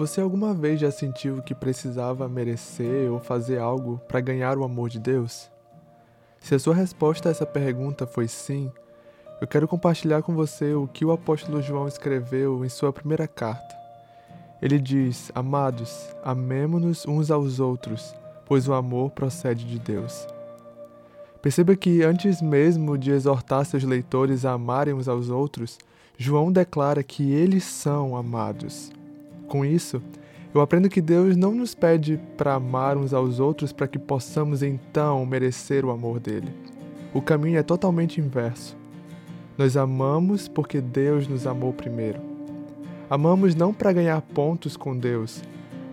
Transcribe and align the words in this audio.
Você 0.00 0.22
alguma 0.22 0.54
vez 0.54 0.80
já 0.80 0.90
sentiu 0.90 1.42
que 1.42 1.54
precisava 1.54 2.26
merecer 2.26 3.12
ou 3.12 3.20
fazer 3.20 3.58
algo 3.58 4.00
para 4.08 4.18
ganhar 4.18 4.56
o 4.56 4.64
amor 4.64 4.88
de 4.88 4.98
Deus? 4.98 5.50
Se 6.38 6.54
a 6.54 6.58
sua 6.58 6.74
resposta 6.74 7.28
a 7.28 7.32
essa 7.32 7.44
pergunta 7.44 8.06
foi 8.06 8.26
sim, 8.26 8.72
eu 9.42 9.46
quero 9.46 9.68
compartilhar 9.68 10.22
com 10.22 10.34
você 10.34 10.72
o 10.72 10.88
que 10.88 11.04
o 11.04 11.12
apóstolo 11.12 11.60
João 11.60 11.86
escreveu 11.86 12.64
em 12.64 12.68
sua 12.70 12.94
primeira 12.94 13.28
carta. 13.28 13.76
Ele 14.62 14.78
diz: 14.78 15.30
Amados, 15.34 16.08
amemo-nos 16.24 17.06
uns 17.06 17.30
aos 17.30 17.60
outros, 17.60 18.14
pois 18.46 18.66
o 18.66 18.72
amor 18.72 19.10
procede 19.10 19.66
de 19.66 19.78
Deus. 19.78 20.26
Perceba 21.42 21.76
que 21.76 22.02
antes 22.02 22.40
mesmo 22.40 22.96
de 22.96 23.10
exortar 23.10 23.66
seus 23.66 23.84
leitores 23.84 24.46
a 24.46 24.52
amarem 24.52 24.94
uns 24.94 25.08
aos 25.08 25.28
outros, 25.28 25.76
João 26.16 26.50
declara 26.50 27.02
que 27.02 27.30
eles 27.30 27.64
são 27.64 28.16
amados. 28.16 28.90
Com 29.50 29.64
isso, 29.64 30.00
eu 30.54 30.60
aprendo 30.60 30.88
que 30.88 31.00
Deus 31.00 31.36
não 31.36 31.52
nos 31.52 31.74
pede 31.74 32.20
para 32.36 32.54
amar 32.54 32.96
uns 32.96 33.12
aos 33.12 33.40
outros 33.40 33.72
para 33.72 33.88
que 33.88 33.98
possamos 33.98 34.62
então 34.62 35.26
merecer 35.26 35.84
o 35.84 35.90
amor 35.90 36.20
dele. 36.20 36.54
O 37.12 37.20
caminho 37.20 37.58
é 37.58 37.62
totalmente 37.64 38.20
inverso. 38.20 38.76
Nós 39.58 39.76
amamos 39.76 40.46
porque 40.46 40.80
Deus 40.80 41.26
nos 41.26 41.48
amou 41.48 41.72
primeiro. 41.72 42.20
Amamos 43.10 43.56
não 43.56 43.74
para 43.74 43.92
ganhar 43.92 44.22
pontos 44.22 44.76
com 44.76 44.96
Deus, 44.96 45.42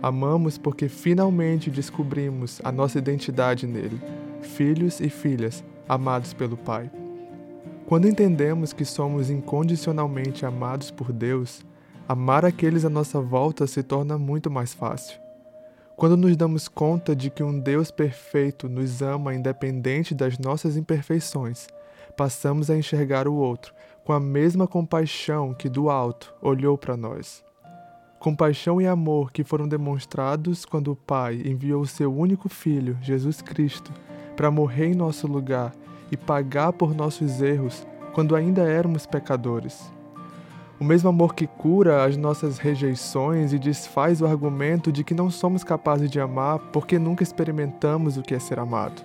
amamos 0.00 0.56
porque 0.56 0.88
finalmente 0.88 1.68
descobrimos 1.68 2.60
a 2.62 2.70
nossa 2.70 2.98
identidade 2.98 3.66
nele, 3.66 4.00
filhos 4.40 5.00
e 5.00 5.08
filhas 5.10 5.64
amados 5.88 6.32
pelo 6.32 6.56
Pai. 6.56 6.88
Quando 7.86 8.06
entendemos 8.06 8.72
que 8.72 8.84
somos 8.84 9.30
incondicionalmente 9.30 10.46
amados 10.46 10.92
por 10.92 11.12
Deus, 11.12 11.66
amar 12.08 12.42
aqueles 12.42 12.86
à 12.86 12.88
nossa 12.88 13.20
volta 13.20 13.66
se 13.66 13.82
torna 13.82 14.16
muito 14.16 14.50
mais 14.50 14.72
fácil. 14.72 15.20
Quando 15.94 16.16
nos 16.16 16.34
damos 16.38 16.66
conta 16.66 17.14
de 17.14 17.28
que 17.28 17.42
um 17.42 17.60
Deus 17.60 17.90
perfeito 17.90 18.66
nos 18.66 19.02
ama 19.02 19.34
independente 19.34 20.14
das 20.14 20.38
nossas 20.38 20.78
imperfeições, 20.78 21.66
passamos 22.16 22.70
a 22.70 22.76
enxergar 22.78 23.28
o 23.28 23.34
outro 23.34 23.74
com 24.06 24.14
a 24.14 24.20
mesma 24.20 24.66
compaixão 24.66 25.52
que 25.52 25.68
do 25.68 25.90
alto 25.90 26.34
olhou 26.40 26.78
para 26.78 26.96
nós. 26.96 27.44
Compaixão 28.18 28.80
e 28.80 28.86
amor 28.86 29.30
que 29.30 29.44
foram 29.44 29.68
demonstrados 29.68 30.64
quando 30.64 30.92
o 30.92 30.96
Pai 30.96 31.42
enviou 31.44 31.84
seu 31.84 32.10
único 32.12 32.48
Filho, 32.48 32.96
Jesus 33.02 33.42
Cristo, 33.42 33.92
para 34.34 34.50
morrer 34.50 34.86
em 34.86 34.94
nosso 34.94 35.26
lugar 35.26 35.74
e 36.10 36.16
pagar 36.16 36.72
por 36.72 36.94
nossos 36.94 37.42
erros 37.42 37.86
quando 38.14 38.34
ainda 38.34 38.62
éramos 38.62 39.04
pecadores. 39.04 39.97
O 40.80 40.84
mesmo 40.84 41.08
amor 41.08 41.34
que 41.34 41.46
cura 41.46 42.04
as 42.04 42.16
nossas 42.16 42.58
rejeições 42.58 43.52
e 43.52 43.58
desfaz 43.58 44.22
o 44.22 44.26
argumento 44.26 44.92
de 44.92 45.02
que 45.02 45.12
não 45.12 45.28
somos 45.28 45.64
capazes 45.64 46.08
de 46.08 46.20
amar 46.20 46.60
porque 46.72 47.00
nunca 47.00 47.24
experimentamos 47.24 48.16
o 48.16 48.22
que 48.22 48.32
é 48.32 48.38
ser 48.38 48.60
amado. 48.60 49.02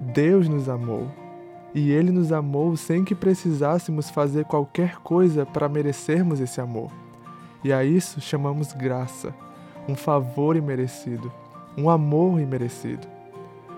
Deus 0.00 0.48
nos 0.48 0.68
amou, 0.68 1.08
e 1.72 1.92
Ele 1.92 2.10
nos 2.10 2.32
amou 2.32 2.76
sem 2.76 3.04
que 3.04 3.14
precisássemos 3.14 4.10
fazer 4.10 4.46
qualquer 4.46 4.96
coisa 4.96 5.46
para 5.46 5.68
merecermos 5.68 6.40
esse 6.40 6.60
amor. 6.60 6.90
E 7.62 7.72
a 7.72 7.84
isso 7.84 8.20
chamamos 8.20 8.72
graça, 8.72 9.32
um 9.88 9.94
favor 9.94 10.56
imerecido, 10.56 11.32
um 11.78 11.88
amor 11.88 12.40
imerecido. 12.40 13.06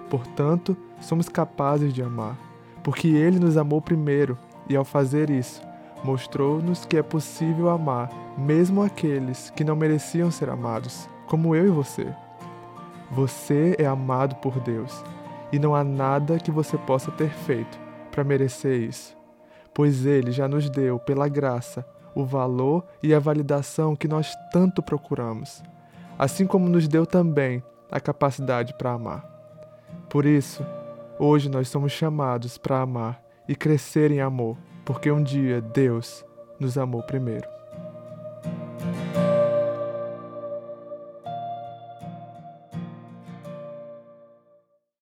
Portanto, 0.09 0.75
somos 0.99 1.29
capazes 1.29 1.93
de 1.93 2.03
amar, 2.03 2.39
porque 2.83 3.09
Ele 3.09 3.39
nos 3.39 3.59
amou 3.59 3.83
primeiro 3.83 4.39
e, 4.67 4.75
ao 4.75 4.85
fazer 4.85 5.29
isso, 5.29 5.61
mostrou-nos 6.05 6.85
que 6.85 6.97
é 6.97 7.03
possível 7.03 7.69
amar 7.69 8.11
mesmo 8.37 8.83
aqueles 8.83 9.51
que 9.51 9.65
não 9.65 9.75
mereciam 9.75 10.31
ser 10.31 10.49
amados, 10.49 11.09
como 11.27 11.55
eu 11.55 11.67
e 11.67 11.71
você. 11.71 12.07
Você 13.11 13.75
é 13.79 13.87
amado 13.87 14.37
por 14.37 14.61
Deus 14.61 15.03
e 15.53 15.59
não 15.59 15.75
há 15.75 15.83
nada 15.83 16.39
que 16.39 16.51
você 16.51 16.77
possa 16.77 17.11
ter 17.13 17.31
feito 17.31 17.79
para 18.11 18.25
merecer 18.25 18.81
isso, 18.81 19.17
pois 19.73 20.05
Ele 20.05 20.33
já 20.33 20.49
nos 20.49 20.69
deu, 20.69 20.99
pela 20.99 21.29
graça, 21.29 21.87
o 22.15 22.25
valor 22.25 22.85
e 23.03 23.15
a 23.15 23.19
validação 23.19 23.95
que 23.95 24.09
nós 24.09 24.35
tanto 24.53 24.83
procuramos, 24.83 25.63
assim 26.19 26.47
como 26.47 26.69
nos 26.69 26.89
deu 26.89 27.07
também 27.07 27.63
a 27.91 28.01
capacidade 28.01 28.75
para 28.77 28.93
amar. 28.93 29.25
Por 30.09 30.25
isso, 30.25 30.65
hoje 31.19 31.49
nós 31.49 31.69
somos 31.69 31.93
chamados 31.93 32.59
para 32.59 32.81
amar 32.81 33.23
e 33.49 33.55
crescer 33.55 34.11
em 34.11 34.21
amor 34.21 34.57
porque 34.87 35.11
um 35.11 35.23
dia 35.23 35.61
Deus 35.61 36.25
nos 36.59 36.79
amou 36.79 37.03
primeiro. 37.03 37.56